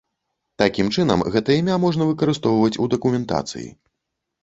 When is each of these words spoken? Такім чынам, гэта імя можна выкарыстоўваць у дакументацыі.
Такім 0.61 0.89
чынам, 0.95 1.19
гэта 1.35 1.59
імя 1.59 1.77
можна 1.85 2.09
выкарыстоўваць 2.09 2.75
у 2.87 2.91
дакументацыі. 2.97 3.69